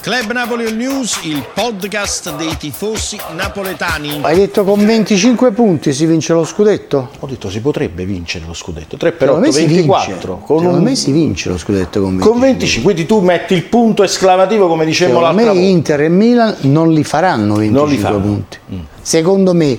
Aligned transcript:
Club 0.00 0.30
Napoli 0.32 0.64
All 0.64 0.76
News, 0.76 1.20
il 1.24 1.44
podcast 1.52 2.34
dei 2.36 2.56
tifosi 2.56 3.18
napoletani. 3.34 4.20
Hai 4.22 4.36
detto 4.36 4.62
con 4.64 4.84
25 4.86 5.50
punti 5.50 5.92
si 5.92 6.06
vince 6.06 6.32
lo 6.32 6.44
scudetto? 6.44 7.10
Ho 7.18 7.26
detto 7.26 7.50
si 7.50 7.60
potrebbe 7.60 8.04
vincere 8.04 8.44
lo 8.46 8.54
scudetto. 8.54 8.96
3 8.96 9.12
per 9.12 9.26
Secondo 9.28 9.48
8, 9.48 9.56
me 9.58 9.66
si 9.66 9.66
24. 9.74 10.12
vince. 10.12 10.26
Con, 10.26 10.58
Secondo 10.58 10.78
un- 10.78 10.84
me 10.84 10.94
si 10.94 11.12
vince 11.12 11.48
lo 11.50 11.58
scudetto 11.58 12.00
con 12.00 12.10
25. 12.16 12.30
con 12.30 12.40
25. 12.40 12.82
Quindi 12.92 13.06
tu 13.06 13.20
metti 13.20 13.54
il 13.54 13.64
punto 13.64 14.02
esclamativo 14.04 14.68
come 14.68 14.84
dicevamo 14.86 15.18
Secondo 15.18 15.36
l'altra 15.42 15.52
me 15.52 15.58
volta. 15.60 15.76
Inter 15.76 16.00
e 16.02 16.08
Milan 16.08 16.56
non 16.60 16.92
li 16.92 17.04
faranno 17.04 17.54
25 17.56 17.80
Non 17.80 17.88
li 17.90 17.98
faranno. 17.98 18.18
Mm. 18.18 18.22
punti. 18.22 18.58
Secondo 19.02 19.52
me. 19.54 19.78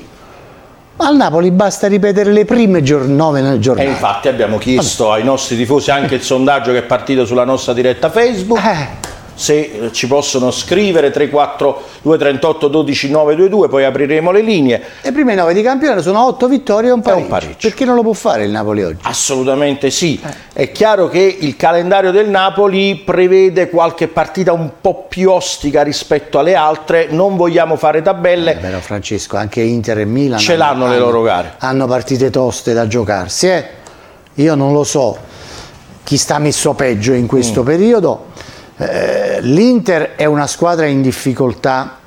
Ma 0.97 1.07
al 1.07 1.15
Napoli 1.15 1.49
basta 1.51 1.87
ripetere 1.87 2.33
le 2.33 2.43
prime 2.43 2.83
gior- 2.83 3.05
nove 3.07 3.39
E 3.39 3.59
giornate. 3.59 3.87
infatti 3.89 4.27
abbiamo 4.27 4.57
chiesto 4.57 5.11
ai 5.13 5.23
nostri 5.23 5.55
tifosi 5.55 5.91
anche 5.91 6.15
il 6.15 6.21
sondaggio 6.21 6.71
che 6.73 6.79
è 6.79 6.83
partito 6.83 7.25
sulla 7.25 7.45
nostra 7.45 7.71
diretta 7.71 8.09
Facebook. 8.09 8.59
Eh. 8.63 9.07
Se 9.39 9.53
eh, 9.85 9.91
ci 9.93 10.05
possono 10.07 10.51
scrivere 10.51 11.11
34 11.11 11.81
238 12.01 12.67
12 12.67 13.09
922, 13.09 13.69
poi 13.69 13.85
apriremo 13.85 14.31
le 14.31 14.41
linee. 14.41 14.81
Le 15.01 15.11
prime 15.13 15.33
nove 15.33 15.53
di 15.53 15.61
campionato 15.61 16.01
sono 16.01 16.25
8 16.25 16.47
vittorie 16.49 16.89
e 16.89 16.91
un 16.91 17.01
pareggio. 17.01 17.27
pareggio. 17.27 17.55
Perché 17.61 17.85
non 17.85 17.95
lo 17.95 18.01
può 18.01 18.11
fare 18.11 18.43
il 18.43 18.51
Napoli 18.51 18.83
oggi? 18.83 18.97
Assolutamente 19.03 19.91
sì. 19.91 20.19
È 20.51 20.71
chiaro 20.73 21.07
che 21.07 21.37
il 21.39 21.55
calendario 21.55 22.11
del 22.11 22.27
Napoli 22.27 22.95
prevede 22.97 23.69
qualche 23.69 24.09
partita 24.09 24.51
un 24.51 24.71
po' 24.81 25.05
più 25.07 25.31
ostica 25.31 25.83
rispetto 25.83 26.37
alle 26.37 26.55
altre. 26.55 27.07
Non 27.09 27.37
vogliamo 27.37 27.77
fare 27.77 28.01
tabelle. 28.01 28.51
Eh, 28.51 28.57
Però 28.57 28.79
Francesco, 28.79 29.37
anche 29.37 29.61
Inter 29.61 29.99
e 29.99 30.05
Milan 30.05 30.39
Ce 30.39 30.57
l'hanno 30.57 30.89
le 30.89 30.97
loro 30.99 31.21
gare. 31.21 31.53
Hanno 31.59 31.87
partite 31.87 32.29
toste 32.29 32.73
da 32.73 32.87
giocarsi. 32.87 33.47
eh. 33.47 33.65
Io 34.33 34.55
non 34.55 34.73
lo 34.73 34.83
so 34.83 35.17
chi 36.03 36.17
sta 36.17 36.39
messo 36.39 36.73
peggio 36.73 37.13
in 37.13 37.23
Mm. 37.23 37.27
questo 37.27 37.63
periodo. 37.63 38.25
Eh, 38.81 39.28
L'Inter 39.41 40.15
è 40.15 40.25
una 40.25 40.47
squadra 40.47 40.85
in 40.85 41.01
difficoltà 41.01 41.97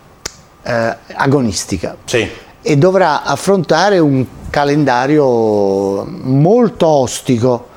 eh, 0.63 0.97
agonistica 1.15 1.97
Sì. 2.05 2.29
e 2.63 2.77
dovrà 2.77 3.23
affrontare 3.25 3.99
un 3.99 4.25
calendario 4.51 6.05
molto 6.07 6.87
ostico. 6.87 7.69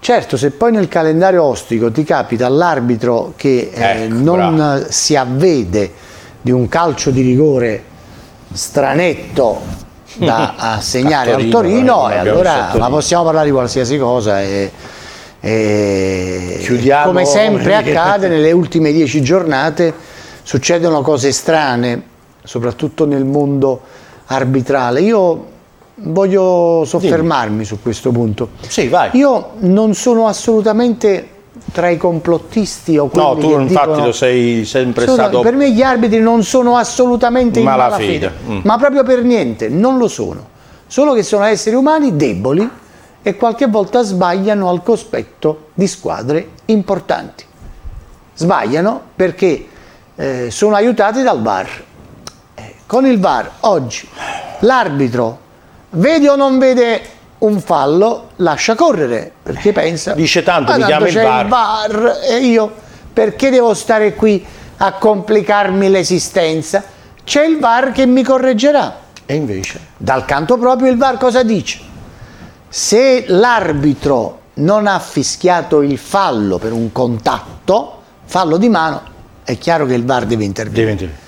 Certo, 0.00 0.36
se 0.36 0.50
poi 0.50 0.72
nel 0.72 0.88
calendario 0.88 1.42
ostico 1.44 1.90
ti 1.92 2.02
capita 2.04 2.48
l'arbitro 2.48 3.34
che 3.36 3.70
eh, 3.72 4.04
Ecco, 4.04 4.14
non 4.14 4.56
bravo. 4.56 4.86
si 4.88 5.14
avvede 5.16 5.92
di 6.40 6.50
un 6.50 6.68
calcio 6.68 7.10
di 7.10 7.20
rigore 7.22 7.84
stranetto 8.52 9.60
da 10.16 10.54
assegnare 10.76 11.32
A 11.32 11.36
al 11.36 11.48
Torino, 11.48 12.10
eh, 12.10 12.14
e 12.14 12.18
allora 12.18 12.72
ma 12.76 12.88
possiamo 12.88 13.24
parlare 13.24 13.46
di 13.46 13.52
qualsiasi 13.52 13.96
cosa 13.98 14.40
e, 14.42 14.70
e 15.44 16.58
Chiudiamo- 16.60 17.06
come 17.06 17.24
sempre 17.24 17.74
accade 17.76 18.28
nelle 18.28 18.52
ultime 18.52 18.92
dieci 18.92 19.20
giornate 19.22 19.92
succedono 20.44 21.02
cose 21.02 21.32
strane 21.32 22.02
soprattutto 22.44 23.06
nel 23.06 23.24
mondo 23.24 23.80
arbitrale 24.26 25.00
io 25.00 25.46
voglio 25.96 26.84
soffermarmi 26.86 27.64
su 27.64 27.82
questo 27.82 28.10
punto 28.12 28.50
Sì, 28.68 28.86
vai. 28.86 29.10
io 29.14 29.50
non 29.58 29.94
sono 29.94 30.28
assolutamente 30.28 31.28
tra 31.72 31.88
i 31.88 31.96
complottisti 31.96 32.96
o 32.96 33.08
quelli 33.08 33.26
No, 33.26 33.36
tu 33.36 33.50
infatti 33.60 33.86
dicono- 33.88 34.06
lo 34.06 34.12
sei 34.12 34.64
sempre 34.64 35.06
stato. 35.06 35.40
Per 35.40 35.54
me 35.54 35.70
gli 35.70 35.82
arbitri 35.82 36.18
non 36.20 36.42
sono 36.44 36.76
assolutamente 36.76 37.58
in 37.58 37.64
Malafede. 37.64 38.18
malafede, 38.30 38.32
Mm. 38.54 38.60
ma 38.64 38.76
proprio 38.78 39.04
per 39.04 39.22
niente, 39.22 39.68
non 39.68 39.98
lo 39.98 40.08
sono. 40.08 40.48
Solo 40.86 41.12
che 41.12 41.22
sono 41.22 41.44
esseri 41.44 41.76
umani 41.76 42.16
deboli 42.16 42.68
e 43.22 43.36
qualche 43.36 43.66
volta 43.66 44.02
sbagliano 44.02 44.68
al 44.68 44.82
cospetto 44.82 45.68
di 45.74 45.86
squadre 45.86 46.50
importanti. 46.66 47.44
Sbagliano 48.34 49.00
perché 49.14 49.68
eh, 50.16 50.50
sono 50.50 50.74
aiutati 50.74 51.22
dal 51.22 51.40
VAR. 51.40 51.84
Eh, 52.54 52.74
con 52.86 53.06
il 53.06 53.20
VAR 53.20 53.50
oggi 53.60 54.08
l'arbitro 54.60 55.38
vede 55.90 56.28
o 56.28 56.36
non 56.36 56.58
vede 56.58 57.00
un 57.38 57.60
fallo, 57.60 58.30
lascia 58.36 58.74
correre 58.74 59.32
perché 59.42 59.72
pensa 59.72 60.12
Dice 60.14 60.42
tanto, 60.42 60.72
"Ma 60.72 60.78
mi 60.78 60.84
chiama 60.84 61.08
il 61.08 61.14
VAR." 61.14 61.46
VAR 61.48 62.18
e 62.28 62.36
io 62.38 62.72
perché 63.12 63.50
devo 63.50 63.74
stare 63.74 64.14
qui 64.14 64.44
a 64.78 64.92
complicarmi 64.94 65.88
l'esistenza? 65.88 66.82
C'è 67.24 67.44
il 67.44 67.58
VAR 67.58 67.92
che 67.92 68.04
mi 68.06 68.22
correggerà. 68.22 68.98
E 69.26 69.34
invece? 69.34 69.80
Dal 69.96 70.24
canto 70.24 70.58
proprio 70.58 70.90
il 70.90 70.96
VAR 70.96 71.18
cosa 71.18 71.42
dice? 71.44 71.90
Se 72.74 73.26
l'arbitro 73.28 74.38
non 74.54 74.86
ha 74.86 74.98
fischiato 74.98 75.82
il 75.82 75.98
fallo 75.98 76.56
per 76.56 76.72
un 76.72 76.90
contatto, 76.90 78.00
fallo 78.24 78.56
di 78.56 78.70
mano, 78.70 79.02
è 79.44 79.58
chiaro 79.58 79.84
che 79.84 79.92
il 79.92 80.06
VAR 80.06 80.24
deve 80.24 80.44
intervenire. 80.44 80.94
Diventi- 80.94 81.18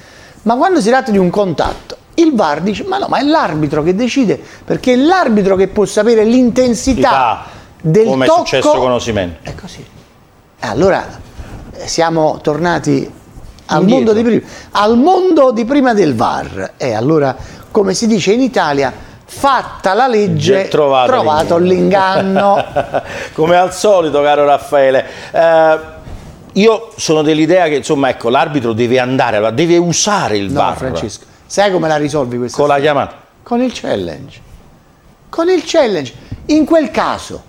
Ma 0.44 0.56
quando 0.56 0.80
si 0.80 0.88
tratta 0.88 1.10
di 1.10 1.18
un 1.18 1.28
contatto, 1.28 1.98
il 2.14 2.34
VAR 2.34 2.62
dice: 2.62 2.84
Ma 2.84 2.96
no, 2.96 3.08
ma 3.08 3.18
è 3.18 3.22
l'arbitro 3.24 3.82
che 3.82 3.94
decide, 3.94 4.42
perché 4.64 4.94
è 4.94 4.96
l'arbitro 4.96 5.54
che 5.54 5.68
può 5.68 5.84
sapere 5.84 6.24
l'intensità 6.24 7.44
del 7.78 8.06
come 8.06 8.24
è 8.24 8.28
tocco. 8.28 8.38
successo 8.38 8.70
con 8.78 8.92
Osimhen. 8.92 9.36
È 9.42 9.54
così. 9.54 9.84
E 10.60 10.66
allora 10.66 11.06
eh, 11.72 11.86
siamo 11.86 12.38
tornati 12.42 13.06
al 13.66 13.86
mondo, 13.86 14.14
di 14.14 14.22
prima, 14.22 14.40
al 14.70 14.96
mondo 14.96 15.50
di 15.52 15.66
prima 15.66 15.92
del 15.92 16.14
VAR. 16.14 16.72
E 16.78 16.94
allora, 16.94 17.36
come 17.70 17.92
si 17.92 18.06
dice 18.06 18.32
in 18.32 18.40
Italia, 18.40 19.12
fatta 19.34 19.92
la 19.94 20.06
legge, 20.06 20.68
Trovato 20.68 21.10
trovato, 21.10 21.58
l'inganno. 21.58 22.64
Come 23.34 23.56
al 23.56 23.74
solito, 23.74 24.22
caro 24.22 24.44
Raffaele. 24.44 25.04
Eh, 25.32 25.78
io 26.52 26.92
sono 26.96 27.22
dell'idea 27.22 27.66
che 27.66 27.76
insomma, 27.76 28.08
ecco, 28.08 28.28
l'arbitro 28.28 28.72
deve 28.72 28.98
andare, 29.00 29.52
deve 29.54 29.76
usare 29.76 30.36
il 30.36 30.52
No, 30.52 30.60
VAR 30.60 30.76
Francesco, 30.76 31.24
sai 31.46 31.72
come 31.72 31.88
la 31.88 31.96
risolvi 31.96 32.38
questa 32.38 32.56
con 32.56 32.68
la 32.68 32.74
storia? 32.74 32.92
chiamata. 32.92 33.22
Con 33.42 33.60
il 33.60 33.72
challenge. 33.74 34.40
Con 35.28 35.48
il 35.48 35.62
challenge. 35.64 36.12
In 36.46 36.64
quel 36.64 36.90
caso, 36.90 37.42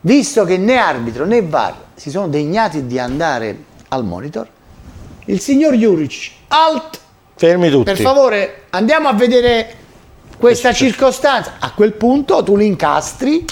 visto 0.00 0.44
che 0.44 0.56
né 0.56 0.76
arbitro 0.78 1.26
né 1.26 1.42
VAR 1.42 1.74
si 1.94 2.10
sono 2.10 2.28
degnati 2.28 2.86
di 2.86 2.98
andare 2.98 3.56
al 3.88 4.04
monitor, 4.04 4.48
il 5.26 5.40
signor 5.40 5.74
Juric, 5.74 6.30
alt, 6.48 6.98
Fermi 7.34 7.68
tutti. 7.68 7.84
per 7.84 7.98
favore, 8.00 8.62
andiamo 8.70 9.08
a 9.08 9.12
vedere 9.12 9.74
questa 10.36 10.72
circostanza. 10.72 11.54
A 11.58 11.72
quel 11.72 11.92
punto 11.92 12.42
tu 12.42 12.56
li 12.56 12.66
incastri 12.66 13.44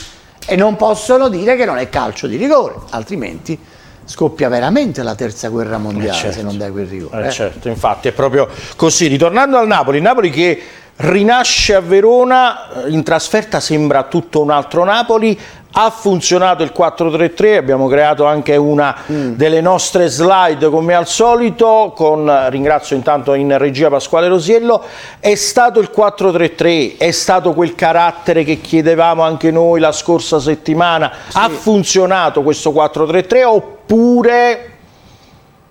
e 0.47 0.57
non 0.57 0.77
possono 0.77 1.29
dire 1.29 1.57
che 1.57 1.65
non 1.65 1.79
è 1.79 1.89
calcio 1.89 2.27
di 2.27 2.37
rigore, 2.37 2.75
altrimenti 2.91 3.59
scoppia 4.07 4.51
veramente 4.51 5.03
la 5.03 5.15
terza 5.15 5.49
guerra 5.49 5.79
mondiale 5.79 6.11
Eh, 6.11 6.21
certo. 6.21 6.37
se 6.37 6.43
non 6.43 6.59
dai 6.59 6.71
quel 6.71 6.87
rigore. 6.87 7.25
Eh, 7.25 7.29
eh. 7.29 7.31
certo, 7.31 7.69
infatti 7.69 8.09
è 8.09 8.13
proprio 8.13 8.49
così. 8.77 9.07
Ritornando 9.07 9.57
al 9.57 9.67
Napoli, 9.67 10.01
Napoli 10.01 10.31
che 10.31 10.63
rinasce 10.97 11.75
a 11.75 11.81
Verona, 11.81 12.85
eh, 12.85 12.91
in 12.91 13.03
trasferta 13.03 13.61
sembra 13.61 14.05
tutto 14.05 14.41
un 14.41 14.51
altro 14.51 14.85
Napoli. 14.85 15.39
Ha 15.77 15.91
funzionato 15.91 16.63
il 16.63 16.73
4-3-3, 16.73 17.57
abbiamo 17.57 17.89
creato 17.89 18.25
anche 18.27 18.55
una 18.55 18.95
delle 19.07 19.61
nostre 19.61 20.07
slide 20.07 20.69
come 20.69 20.95
al 20.95 21.09
solito, 21.09 21.93
con, 21.97 22.33
ringrazio 22.49 22.95
intanto 22.95 23.35
in 23.35 23.59
regia 23.59 23.89
Pasquale 23.89 24.29
Rosiello, 24.29 24.81
è 25.19 25.35
stato 25.35 25.81
il 25.81 25.91
4-3-3, 25.93 26.97
è 26.97 27.11
stato 27.11 27.55
quel 27.55 27.75
carattere 27.75 28.45
che 28.45 28.61
chiedevamo 28.61 29.23
anche 29.25 29.51
noi 29.51 29.81
la 29.81 29.91
scorsa 29.91 30.39
settimana, 30.39 31.11
ha 31.33 31.49
funzionato 31.49 32.45
questo 32.45 32.71
4-3-3 32.71 33.43
oppure 33.45 34.71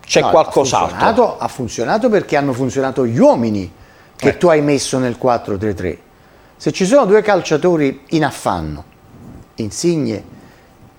c'è 0.06 0.19
No, 0.19 0.28
Ha 0.28 0.29
qualcos'altro? 0.31 0.89
funzionato, 0.97 1.38
ha 1.39 1.47
funzionato 1.47 2.09
perché 2.09 2.35
hanno 2.35 2.51
funzionato 2.51 3.06
gli 3.06 3.19
uomini 3.19 3.72
che 4.23 4.29
Ecco. 4.29 4.38
tu 4.39 4.47
hai 4.47 4.61
messo 4.61 4.97
nel 4.97 5.17
4-3-3. 5.22 5.97
Se 6.57 6.72
ci 6.72 6.85
sono 6.85 7.06
due 7.06 7.22
calciatori 7.22 8.01
in 8.09 8.23
affanno, 8.23 8.84
Insigne 9.56 10.23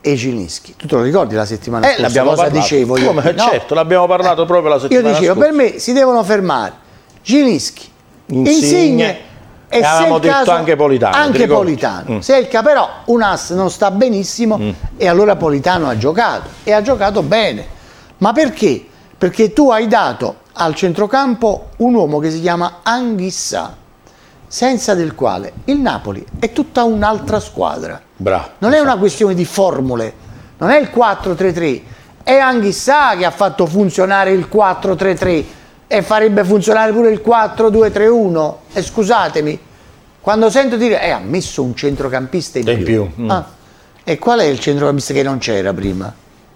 e 0.01 0.15
Gilinski, 0.15 0.75
tu 0.77 0.87
te 0.87 0.95
lo 0.97 1.03
ricordi 1.03 1.35
la 1.35 1.47
settimana 1.47 1.87
Eh, 1.87 1.89
scorsa? 1.91 2.03
l'abbiamo 2.03 2.31
cosa 2.31 2.43
parlato. 2.43 2.63
dicevo 2.63 2.99
io? 2.99 3.07
Come? 3.07 3.35
Certo, 3.37 3.75
l'abbiamo 3.75 4.07
parlato 4.07 4.45
proprio 4.45 4.69
la 4.69 4.75
Io 4.77 4.81
settimana 4.83 5.09
dicevo, 5.19 5.35
scorsa. 5.35 5.49
per 5.49 5.57
me 5.57 5.79
si 5.79 5.93
devono 5.95 6.23
fermare 6.23 6.73
Gilinski, 7.23 7.89
Insigne, 8.27 8.51
Insigne, 8.53 9.19
e 9.69 9.79
se 9.81 9.85
avevamo 9.87 10.19
detto 10.19 10.35
caso- 10.35 10.51
anche 10.51 10.77
Politano, 10.77 11.17
Anche? 11.17 11.47
Politano. 11.47 12.15
Mm. 12.17 12.19
Se 12.19 12.37
il 12.37 12.49
ca- 12.49 12.63
però 12.63 12.89
un 13.07 13.23
ass 13.23 13.53
non 13.55 13.71
sta 13.71 13.91
benissimo 13.91 14.61
e 14.97 15.09
allora 15.09 15.37
Politano 15.37 15.89
ha 15.89 15.97
giocato 15.97 16.49
e 16.63 16.73
ha 16.73 16.83
giocato 16.83 17.23
bene. 17.23 17.67
Ma 18.19 18.33
perché? 18.33 18.85
Perché 19.17 19.53
tu 19.55 19.71
hai 19.71 19.89
dato 19.89 20.37
al 20.55 20.75
centrocampo 20.75 21.71
un 21.79 21.95
uomo 21.95 22.19
che 22.19 22.31
si 22.31 22.41
chiama 22.41 22.81
Anghissà, 22.83 23.77
senza 24.47 24.95
del 24.95 25.15
quale 25.15 25.53
il 25.65 25.79
Napoli 25.79 26.25
è 26.39 26.53
tutta 26.53 26.85
un'altra 26.85 27.41
squadra. 27.41 28.01
Bravo. 28.17 28.51
Non 28.59 28.73
è 28.73 28.81
una 28.81 28.97
questione 28.97 29.35
di 29.35 29.45
formule, 29.45 30.13
non 30.59 30.71
è 30.71 30.79
il 30.79 30.91
4-3-3, 30.95 31.81
è 32.23 32.37
Anghissà 32.37 33.17
che 33.17 33.25
ha 33.25 33.31
fatto 33.31 33.67
funzionare 33.67 34.31
il 34.31 34.49
4-3-3 34.53 35.45
e 35.87 36.03
farebbe 36.03 36.45
funzionare 36.45 36.93
pure 36.93 37.11
il 37.11 37.23
4-2-3-1. 37.25 38.55
E 38.73 38.83
scusatemi, 38.83 39.59
quando 40.21 40.49
sento 40.51 40.77
dire, 40.77 41.03
eh, 41.03 41.11
ha 41.11 41.19
messo 41.19 41.63
un 41.63 41.75
centrocampista 41.75 42.59
in 42.59 42.69
In 42.69 42.77
più. 42.77 42.85
più, 42.85 43.25
mm. 43.25 43.31
Ah, 43.31 43.47
e 44.05 44.19
qual 44.19 44.41
è 44.41 44.45
il 44.45 44.59
centrocampista 44.59 45.13
che 45.13 45.23
non 45.23 45.39
c'era 45.39 45.73
prima? 45.75 46.13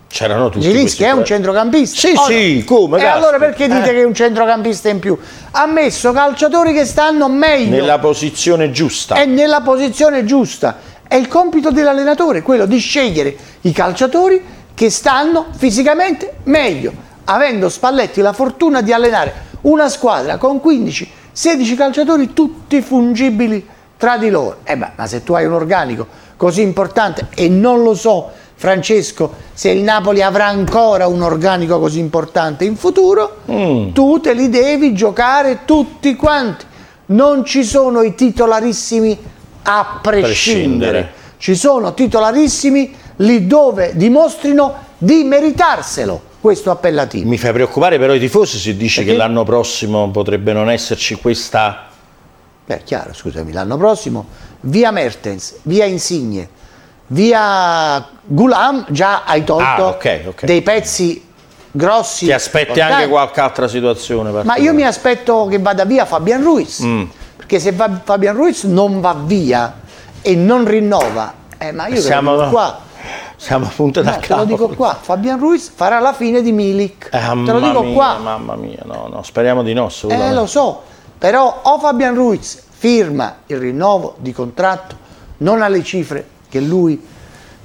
C'erano 0.09 0.49
tutti 0.49 0.65
Zilinski 0.65 1.05
è 1.05 1.11
un 1.11 1.25
centrocampista. 1.25 1.99
Sì, 2.09 2.15
O 2.17 2.21
no? 2.21 2.27
sì, 2.27 2.65
come, 2.65 2.97
E 2.99 3.03
caspita. 3.03 3.13
allora 3.15 3.39
perché 3.39 3.69
dite 3.69 3.91
Eh. 3.91 3.93
che 3.95 4.01
è 4.01 4.05
un 4.05 4.15
centrocampista 4.15 4.89
in 4.89 4.99
più? 5.01 5.17
Ha 5.51 5.67
messo 5.67 6.13
calciatori 6.13 6.73
che 6.73 6.85
stanno 6.87 7.29
meglio 7.29 7.71
Nella 7.77 7.99
posizione 7.99 8.71
giusta. 8.71 9.15
è 9.17 9.27
nella 9.27 9.61
posizione 9.61 10.25
giusta. 10.25 10.79
È 11.07 11.15
il 11.15 11.29
compito 11.29 11.71
dell'allenatore, 11.71 12.43
quello 12.43 12.65
di 12.67 12.79
scegliere 12.79 13.37
i 13.63 13.73
calciatori 13.73 14.43
che 14.75 14.91
stanno 14.91 15.47
fisicamente 15.57 16.37
meglio, 16.45 16.93
avendo 17.25 17.69
Spalletti 17.69 18.21
la 18.21 18.33
fortuna 18.33 18.81
di 18.81 18.93
allenare 18.93 19.47
una 19.63 19.89
squadra 19.89 20.37
con 20.39 20.61
15-16 20.65 21.75
calciatori 21.77 22.33
tutti 22.33 22.81
fungibili 22.81 23.67
tra 23.97 24.17
di 24.17 24.31
loro. 24.31 24.59
Eh 24.65 24.77
beh, 24.77 24.91
ma 24.97 25.07
se 25.07 25.23
tu 25.23 25.35
hai 25.35 25.45
un 25.45 25.53
organico 25.53 26.07
così 26.37 26.63
importante 26.63 27.27
e 27.35 27.49
non 27.49 27.83
lo 27.83 27.95
so 27.95 28.31
Francesco 28.59 29.33
se 29.53 29.71
il 29.71 29.83
Napoli 29.83 30.21
avrà 30.21 30.47
ancora 30.47 31.07
un 31.07 31.23
organico 31.23 31.79
così 31.79 32.01
importante 32.01 32.65
in 32.65 32.75
futuro, 32.75 33.43
tu 33.47 34.19
te 34.21 34.35
li 34.35 34.49
devi 34.49 34.93
giocare 34.95 35.61
tutti 35.65 36.17
quanti. 36.17 36.65
Non 37.07 37.45
ci 37.45 37.63
sono 37.63 38.03
i 38.03 38.17
titolarissimi 38.17 39.17
a 39.63 40.01
prescindere. 40.03 40.91
Prescindere. 40.91 41.13
Ci 41.39 41.55
sono 41.55 41.95
titolarissimi 41.95 42.95
lì 43.19 43.47
dove 43.47 43.93
dimostrino 43.95 44.75
di 44.99 45.23
meritarselo 45.23 46.21
questo 46.41 46.73
appellativo. 46.73 47.29
Mi 47.29 47.39
fa 47.39 47.53
preoccupare 47.53 47.97
però 47.97 48.13
i 48.13 48.19
tifosi 48.19 48.59
se 48.59 48.77
dici 48.77 48.97
Perché? 48.97 49.13
che 49.13 49.17
l'anno 49.17 49.45
prossimo 49.45 50.11
potrebbe 50.11 50.53
non 50.53 50.69
esserci 50.69 51.15
questa... 51.15 51.87
Beh, 52.67 52.83
chiaro, 52.83 53.15
scusami, 53.15 53.53
l'anno 53.53 53.77
prossimo 53.77 54.27
via 54.63 54.91
Mertens, 54.91 55.61
via 55.63 55.85
Insigne, 55.85 56.49
via 57.07 58.18
Gulam, 58.31 58.85
già 58.91 59.23
hai 59.25 59.43
tolto 59.43 59.65
Ah, 59.65 59.89
ok, 59.89 60.21
ok. 60.29 60.45
dei 60.45 60.61
pezzi 60.61 61.25
grossi. 61.71 62.27
Ti 62.27 62.33
aspetti 62.33 62.69
importanti. 62.69 62.95
anche 62.95 63.09
qualche 63.09 63.41
altra 63.41 63.69
situazione? 63.69 64.31
Ma 64.43 64.57
io 64.57 64.75
mi 64.75 64.85
aspetto 64.85 65.47
che 65.47 65.59
vada 65.59 65.85
via 65.87 66.05
Fabian 66.05 66.43
Ruiz, 66.43 66.81
Mm. 66.81 67.05
perché 67.37 67.59
se 67.59 67.73
va- 67.73 68.01
Fabian 68.05 68.37
Ruiz 68.37 68.65
non 68.65 69.01
va 69.01 69.15
via 69.19 69.81
e 70.21 70.35
non 70.35 70.67
rinnova, 70.67 71.33
eh, 71.57 71.73
ma 71.73 71.87
io 71.87 72.01
Siamo- 72.01 72.37
dico 72.37 72.51
qua, 72.51 72.81
Siamo 73.41 73.67
a 73.67 73.73
punto 73.75 74.03
da 74.03 74.11
no, 74.15 74.19
te 74.19 74.35
lo 74.35 74.45
dico 74.45 74.69
qua, 74.71 74.99
Fabian 75.01 75.39
Ruiz 75.39 75.71
farà 75.73 76.01
la 76.01 76.13
fine 76.13 76.43
di 76.43 76.51
Milik, 76.53 77.09
Eh, 77.13 77.19
te 77.45 77.53
lo 77.53 77.61
dico 77.61 77.83
mia, 77.83 77.95
qua, 77.95 78.19
Mamma 78.19 78.57
mia, 78.57 78.81
no, 78.85 79.07
no, 79.11 79.23
speriamo 79.23 79.63
di 79.63 79.73
no. 79.73 79.89
eh, 80.09 80.33
lo 80.35 80.45
so, 80.47 80.83
però 81.17 81.61
o 81.63 81.79
Fabian 81.79 82.15
Ruiz 82.17 82.61
firma 82.69 83.37
il 83.47 83.59
rinnovo 83.59 84.17
di 84.19 84.33
contratto, 84.33 84.97
non 85.39 85.63
alle 85.63 85.85
cifre 85.85 86.27
che 86.49 86.59
lui, 86.61 87.01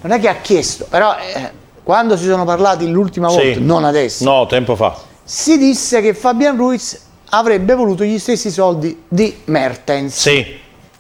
non 0.04 0.12
è 0.12 0.20
che 0.22 0.28
ha 0.30 0.36
chiesto, 0.36 0.86
però 0.90 1.16
eh, 1.18 1.52
quando 1.84 2.16
si 2.16 2.26
sono 2.26 2.46
parlati 2.46 2.90
l'ultima 2.90 3.28
Sì. 3.30 3.36
volta, 3.36 3.60
non 3.60 3.84
adesso, 3.84 4.24
No, 4.24 4.46
tempo 4.46 4.76
fa. 4.76 4.98
si 5.24 5.58
disse 5.58 6.00
che 6.02 6.14
Fabian 6.14 6.56
Ruiz 6.56 7.02
avrebbe 7.30 7.74
voluto 7.74 8.04
gli 8.04 8.20
stessi 8.20 8.50
soldi 8.52 9.04
di 9.08 9.42
Mertens. 9.46 10.16
Sì, 10.18 10.46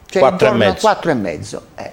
Cioè, 0.07 0.19
quattro 0.21 0.47
e 0.47 0.49
intorno 0.49 0.63
a 0.63 0.67
mezzo. 0.67 0.79
quattro 0.81 1.11
e 1.11 1.13
mezzo. 1.13 1.61
Eh, 1.75 1.91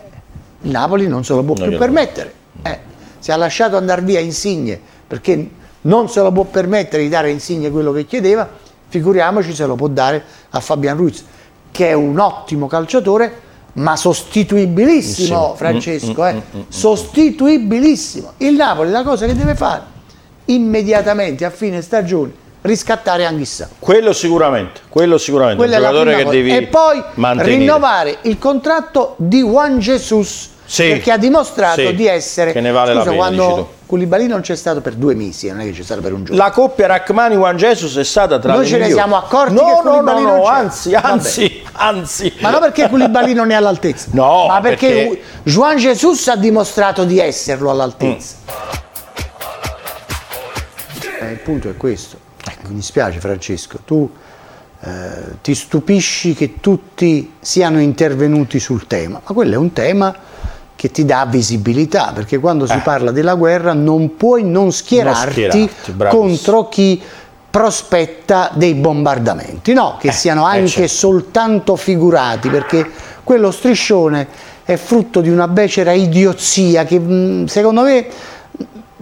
il 0.63 0.71
Napoli 0.71 1.07
non 1.07 1.25
se 1.25 1.35
lo 1.35 1.43
può 1.43 1.55
Non 1.57 1.69
più 1.69 1.79
permettere. 1.79 2.35
Eh, 2.63 2.79
si 3.19 3.31
è 3.31 3.37
lasciato 3.37 3.77
andare 3.77 4.03
via 4.03 4.19
Insigne 4.21 4.81
perché 5.07 5.51
non 5.83 6.09
se 6.09 6.21
lo 6.21 6.31
può 6.33 6.45
permettere 6.45 7.03
di 7.03 7.09
dare 7.09 7.29
a 7.29 7.31
Insigne 7.33 7.71
quello 7.71 7.93
che 7.93 8.07
chiedeva, 8.07 8.49
figuriamoci 8.89 9.55
se 9.55 9.67
lo 9.67 9.75
può 9.77 9.89
dare 9.89 10.23
a 10.51 10.61
Fabian 10.61 10.97
Ruiz, 10.97 11.25
che 11.71 11.89
è 11.89 11.93
un 11.93 12.19
ottimo 12.19 12.67
calciatore, 12.67 13.49
ma 13.75 13.97
sostituibilissimo. 13.97 15.55
Francesco. 15.57 16.23
Mm, 16.23 16.37
eh. 16.37 16.43
Sostituibilissimo. 16.69 18.33
Il 18.39 18.55
Napoli 18.55 18.91
la 18.91 19.03
cosa 19.03 19.27
che 19.27 19.35
deve 19.35 19.55
fare 19.55 19.99
immediatamente 20.47 21.45
a 21.45 21.51
fine 21.51 21.81
stagione, 21.81 22.33
riscattare 22.63 23.25
Anghissà. 23.25 23.69
Quello 23.79 24.13
sicuramente, 24.13 24.81
quello 24.89 25.19
sicuramente. 25.19 25.67
La 25.67 25.79
giocatore 25.79 26.17
che 26.17 26.25
devi 26.25 26.55
e 26.55 26.67
poi 26.67 27.03
mantenere. 27.15 27.57
rinnovare 27.57 28.19
il 28.23 28.39
contratto 28.39 29.15
di 29.19 29.43
Juan 29.43 29.79
Jesus 29.79 30.51
Sì. 30.71 30.87
perché 30.91 31.11
ha 31.11 31.17
dimostrato 31.17 31.81
Sì. 31.81 31.95
di 31.97 32.07
essere 32.07 32.53
Che 32.53 32.61
ne 32.61 32.71
vale 32.71 32.95
la 32.95 33.01
Scusa, 33.01 33.11
pena, 33.11 33.29
dici 33.31 33.39
tu. 33.41 33.45
quando 33.47 33.73
Koulibaly 33.87 34.27
non 34.29 34.41
c'è 34.41 34.55
stato 34.55 34.81
per 34.81 34.95
due 34.95 35.17
mesi 35.17 35.49
non 35.49 35.59
è 35.61 35.65
che 35.65 35.73
c'è 35.73 35.83
stato 35.83 36.01
per 36.01 36.13
un 36.13 36.23
giorno 36.23 36.41
La 36.41 36.53
coppia 36.53 36.87
Rachmani 36.87 37.35
Juan 37.35 37.57
Jesus 37.57 37.97
è 37.97 38.05
stata 38.05 38.39
tra 38.39 38.53
Noi 38.53 38.63
le 38.63 38.69
ce 38.69 38.79
ne 38.79 38.89
siamo 38.91 39.17
accorti 39.17 39.55
no, 39.55 39.65
che 39.65 39.65
no, 39.73 39.75
no, 39.75 39.83
Koulibaly 39.83 40.23
non 40.23 40.37
no, 40.37 40.43
c'è. 40.45 40.49
anzi, 40.53 40.95
anzi, 40.95 41.63
anzi. 41.73 42.33
ma 42.41 42.51
non 42.51 42.61
perché 42.61 42.89
Koulibaly 42.89 43.33
non 43.33 43.51
è 43.51 43.55
all'altezza 43.55 44.11
No, 44.13 44.47
ma 44.47 44.61
perché, 44.61 44.87
perché- 44.87 45.21
Juan 45.43 45.77
Jesus 45.77 46.29
ha 46.29 46.37
dimostrato 46.37 47.03
di 47.05 47.19
esserlo 47.19 47.69
all'altezza 47.71 48.37
Eh, 51.21 51.31
il 51.33 51.39
punto 51.39 51.69
è 51.69 51.77
questo 51.77 52.17
Ecco, 52.49 52.69
mi 52.69 52.75
dispiace 52.77 53.19
Francesco 53.19 53.79
tu 53.85 54.09
eh, 54.83 54.89
ti 55.43 55.55
stupisci 55.55 56.35
che 56.35 56.61
tutti 56.61 57.35
siano 57.41 57.81
intervenuti 57.81 58.61
sul 58.61 58.87
tema 58.87 59.21
ma 59.25 59.35
quello 59.35 59.55
è 59.55 59.57
un 59.59 59.73
tema 59.73 60.15
che 60.81 60.91
ti 60.91 61.05
dà 61.05 61.27
visibilità 61.29 62.11
perché 62.15 62.39
quando 62.39 62.65
si 62.65 62.73
Eh. 62.73 62.79
parla 62.79 63.11
della 63.11 63.35
guerra 63.35 63.75
non 63.75 64.17
puoi 64.17 64.43
non 64.45 64.73
schierarti, 64.73 65.31
schierarti, 65.33 65.71
bravissimo. 65.93 66.23
contro 66.27 66.69
chi 66.71 67.03
prospetta 67.51 68.51
dei 68.55 68.73
bombardamenti 68.73 69.75
no 69.75 69.99
che 70.01 70.09
Eh, 70.09 70.13
siano 70.13 70.51
eh, 70.51 70.57
anche 70.57 70.69
certo. 70.71 70.89
soltanto 70.95 71.77
figurati 71.77 72.49
perché 72.49 72.89
quello 73.23 73.51
striscione 73.51 74.27
è 74.65 74.77
frutto 74.77 75.21
di 75.21 75.29
una 75.29 75.49
becera 75.49 75.93
idiozia 75.93 76.85
che 76.85 76.99
mh, 76.99 77.45
secondo 77.45 77.83
me 77.83 78.07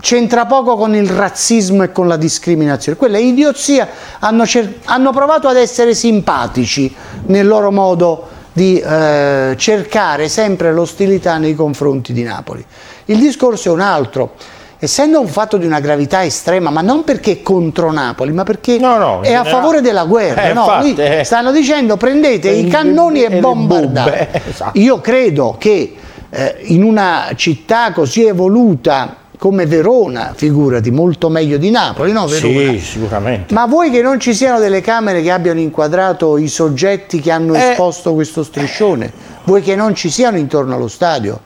c'entra 0.00 0.46
poco 0.46 0.76
con 0.76 0.96
il 0.96 1.08
razzismo 1.08 1.84
e 1.84 1.92
con 1.92 2.06
la 2.08 2.16
discriminazione. 2.16 2.96
Quella 2.98 3.18
idiozia 3.18 3.86
hanno, 4.20 4.46
cer- 4.46 4.78
hanno 4.86 5.12
provato 5.12 5.46
ad 5.48 5.56
essere 5.56 5.94
simpatici 5.94 6.92
nel 7.26 7.46
loro 7.46 7.70
modo 7.70 8.28
di 8.58 8.76
eh, 8.80 9.54
cercare 9.56 10.28
sempre 10.28 10.72
l'ostilità 10.72 11.38
nei 11.38 11.54
confronti 11.54 12.12
di 12.12 12.24
Napoli. 12.24 12.64
Il 13.04 13.18
discorso 13.18 13.68
è 13.68 13.72
un 13.72 13.80
altro. 13.80 14.32
Essendo 14.80 15.20
un 15.20 15.28
fatto 15.28 15.56
di 15.56 15.66
una 15.66 15.80
gravità 15.80 16.24
estrema, 16.24 16.70
ma 16.70 16.80
non 16.80 17.02
perché 17.04 17.40
contro 17.42 17.90
Napoli, 17.92 18.32
ma 18.32 18.42
perché 18.44 18.78
No, 18.78 18.96
no, 18.96 19.20
è 19.22 19.32
a 19.32 19.42
generale. 19.42 19.50
favore 19.50 19.80
della 19.80 20.04
guerra. 20.04 20.48
Eh, 20.48 20.52
no? 20.52 20.60
infatti, 20.62 20.94
eh. 20.94 21.24
stanno 21.24 21.50
dicendo 21.52 21.96
prendete 21.96 22.50
i 22.50 22.66
cannoni 22.68 23.22
e 23.22 23.36
e 23.36 23.40
bombardate. 23.40 24.42
esatto. 24.50 24.78
Io 24.78 25.00
credo 25.00 25.56
che 25.58 25.94
eh, 26.30 26.56
in 26.66 26.82
una 26.82 27.28
città 27.34 27.92
così 27.92 28.24
evoluta 28.24 29.16
come 29.38 29.66
Verona, 29.66 30.32
figurati, 30.34 30.90
molto 30.90 31.28
meglio 31.28 31.56
di 31.58 31.70
Napoli, 31.70 32.12
no 32.12 32.26
Verona? 32.26 32.72
Sì, 32.72 32.80
sicuramente. 32.80 33.54
Ma 33.54 33.66
vuoi 33.66 33.90
che 33.90 34.02
non 34.02 34.18
ci 34.18 34.34
siano 34.34 34.58
delle 34.58 34.80
camere 34.80 35.22
che 35.22 35.30
abbiano 35.30 35.60
inquadrato 35.60 36.36
i 36.36 36.48
soggetti 36.48 37.20
che 37.20 37.30
hanno 37.30 37.54
Eh. 37.54 37.70
esposto 37.70 38.14
questo 38.14 38.42
striscione? 38.42 39.10
Vuoi 39.44 39.62
che 39.62 39.76
non 39.76 39.94
ci 39.94 40.10
siano 40.10 40.36
intorno 40.36 40.74
allo 40.74 40.88
stadio? 40.88 41.38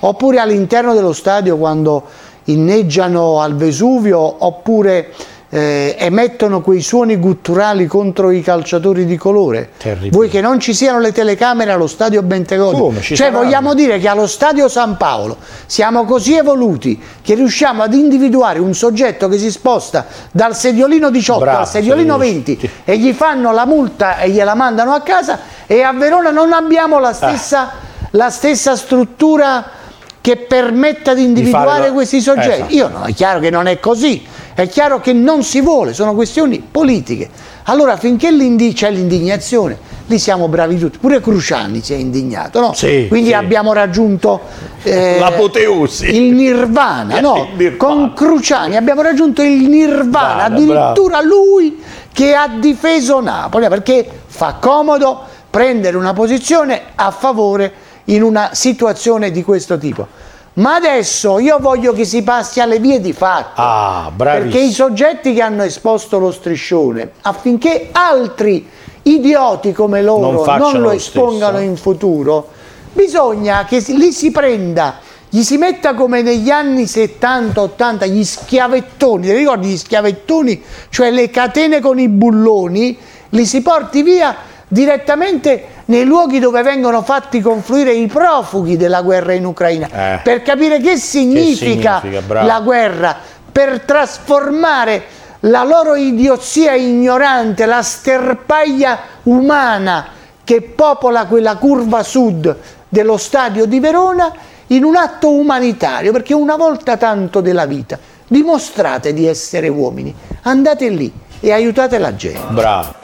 Oppure 0.00 0.38
all'interno 0.38 0.94
dello 0.94 1.12
stadio 1.14 1.56
quando 1.56 2.04
inneggiano 2.44 3.40
al 3.40 3.56
Vesuvio 3.56 4.44
oppure 4.44 5.12
eh, 5.50 5.96
emettono 5.98 6.60
quei 6.60 6.82
suoni 6.82 7.16
gutturali 7.16 7.86
contro 7.86 8.30
i 8.30 8.42
calciatori 8.42 9.06
di 9.06 9.16
colore? 9.16 9.70
Terribile. 9.78 10.10
Vuoi 10.10 10.28
che 10.28 10.40
non 10.40 10.60
ci 10.60 10.74
siano 10.74 11.00
le 11.00 11.12
telecamere 11.12 11.70
allo 11.72 11.86
stadio 11.86 12.22
Bentegodi? 12.22 13.00
Cioè 13.00 13.16
saranno. 13.16 13.38
vogliamo 13.38 13.74
dire 13.74 13.98
che 13.98 14.08
allo 14.08 14.26
stadio 14.26 14.68
San 14.68 14.96
Paolo 14.96 15.36
siamo 15.66 16.04
così 16.04 16.36
evoluti 16.36 17.00
che 17.22 17.34
riusciamo 17.34 17.82
ad 17.82 17.94
individuare 17.94 18.58
un 18.58 18.74
soggetto 18.74 19.28
che 19.28 19.38
si 19.38 19.50
sposta 19.50 20.06
dal 20.30 20.54
sediolino 20.54 21.10
18 21.10 21.38
Bravo, 21.40 21.58
al 21.58 21.68
sediolino 21.68 22.14
sì, 22.14 22.20
20 22.20 22.58
sì. 22.60 22.70
e 22.84 22.98
gli 22.98 23.12
fanno 23.12 23.52
la 23.52 23.64
multa 23.64 24.18
e 24.18 24.30
gliela 24.30 24.54
mandano 24.54 24.92
a 24.92 25.00
casa 25.00 25.38
e 25.66 25.82
a 25.82 25.92
Verona 25.92 26.30
non 26.30 26.52
abbiamo 26.52 26.98
la 26.98 27.12
stessa, 27.12 27.72
la 28.10 28.30
stessa 28.30 28.76
struttura 28.76 29.76
che 30.20 30.36
permetta 30.36 31.14
di 31.14 31.22
individuare 31.22 31.86
la- 31.86 31.92
questi 31.92 32.20
soggetti. 32.20 32.74
Esatto. 32.74 32.74
Io 32.74 32.88
no, 32.88 33.04
è 33.04 33.14
chiaro 33.14 33.40
che 33.40 33.50
non 33.50 33.66
è 33.66 33.80
così, 33.80 34.26
è 34.62 34.68
chiaro 34.68 34.98
che 34.98 35.12
non 35.12 35.44
si 35.44 35.60
vuole, 35.60 35.94
sono 35.94 36.14
questioni 36.14 36.58
politiche. 36.58 37.28
Allora 37.64 37.96
finché 37.96 38.30
c'è 38.74 38.90
l'indignazione, 38.90 39.78
lì 40.06 40.18
siamo 40.18 40.48
bravi 40.48 40.76
tutti, 40.78 40.98
pure 40.98 41.20
Cruciani 41.20 41.80
si 41.80 41.92
è 41.92 41.96
indignato, 41.96 42.58
no? 42.58 42.72
Sì, 42.72 43.06
Quindi 43.08 43.28
sì. 43.28 43.34
abbiamo 43.34 43.72
raggiunto 43.72 44.40
eh, 44.82 45.18
L'apoteosi. 45.20 46.12
il 46.12 46.34
nirvana, 46.34 47.20
no? 47.20 47.50
Il 47.52 47.56
nirvana. 47.56 47.76
Con 47.76 48.12
Cruciani 48.14 48.74
abbiamo 48.74 49.02
raggiunto 49.02 49.42
il 49.42 49.68
nirvana, 49.68 50.48
Bravo, 50.48 50.54
addirittura 50.54 51.20
lui 51.20 51.80
che 52.12 52.34
ha 52.34 52.48
difeso 52.48 53.20
Napoli, 53.20 53.68
perché 53.68 54.08
fa 54.26 54.56
comodo 54.60 55.20
prendere 55.48 55.96
una 55.96 56.14
posizione 56.14 56.82
a 56.96 57.12
favore 57.12 57.72
in 58.06 58.22
una 58.24 58.50
situazione 58.54 59.30
di 59.30 59.44
questo 59.44 59.78
tipo. 59.78 60.26
Ma 60.58 60.74
adesso 60.74 61.38
io 61.38 61.58
voglio 61.60 61.92
che 61.92 62.04
si 62.04 62.22
passi 62.22 62.60
alle 62.60 62.78
vie 62.78 63.00
di 63.00 63.12
fatto. 63.12 63.60
Ah. 63.60 64.10
Perché 64.16 64.58
i 64.58 64.72
soggetti 64.72 65.32
che 65.32 65.40
hanno 65.40 65.62
esposto 65.62 66.18
lo 66.18 66.32
striscione, 66.32 67.12
affinché 67.22 67.88
altri 67.92 68.68
idioti 69.02 69.72
come 69.72 70.02
loro 70.02 70.44
Non 70.44 70.58
non, 70.58 70.80
lo 70.80 70.90
espongano 70.90 71.58
stesso. 71.58 71.70
in 71.70 71.76
futuro, 71.76 72.48
bisogna 72.92 73.64
che 73.64 73.82
lì 73.88 74.12
si 74.12 74.30
prenda 74.30 75.06
gli 75.30 75.42
si 75.42 75.58
metta 75.58 75.92
come 75.92 76.22
negli 76.22 76.48
anni 76.48 76.84
70-80 76.84 78.08
gli 78.08 78.24
schiavettoni, 78.24 79.26
ti 79.26 79.34
ricordi 79.34 79.68
gli 79.68 79.76
schiavettoni, 79.76 80.62
cioè 80.88 81.10
le 81.10 81.28
catene 81.28 81.80
con 81.80 81.98
i 81.98 82.08
bulloni, 82.08 82.96
li 83.30 83.44
si 83.44 83.60
porti 83.60 84.02
via 84.02 84.34
direttamente 84.66 85.77
nei 85.88 86.04
luoghi 86.04 86.38
dove 86.38 86.62
vengono 86.62 87.02
fatti 87.02 87.40
confluire 87.40 87.92
i 87.92 88.06
profughi 88.06 88.76
della 88.76 89.02
guerra 89.02 89.32
in 89.32 89.44
Ucraina, 89.44 89.88
Eh. 89.90 90.20
per 90.22 90.42
capire 90.42 90.80
che 90.80 90.96
significa, 90.96 92.00
significa, 92.00 92.22
bravo. 92.26 92.46
la 92.46 92.60
guerra, 92.60 93.16
per 93.50 93.80
trasformare 93.80 95.04
la 95.40 95.64
loro 95.64 95.94
idiozia 95.94 96.74
ignorante, 96.74 97.64
la 97.64 97.82
sterpaglia 97.82 98.98
umana 99.24 100.06
che 100.44 100.62
popola 100.62 101.26
quella 101.26 101.56
curva 101.56 102.02
sud 102.02 102.56
dello 102.88 103.16
stadio 103.16 103.66
di 103.66 103.80
Verona 103.80 104.32
in 104.68 104.84
un 104.84 104.96
atto 104.96 105.30
umanitario, 105.30 106.12
perché 106.12 106.34
una 106.34 106.56
volta 106.56 106.96
tanto 106.96 107.40
della 107.40 107.66
vita 107.66 107.98
dimostrate 108.26 109.14
di 109.14 109.26
essere 109.26 109.68
uomini, 109.68 110.14
andate 110.42 110.88
lì 110.90 111.10
e 111.40 111.52
aiutate 111.52 111.96
la 111.98 112.14
gente. 112.14 112.52
Bravo. 112.52 112.94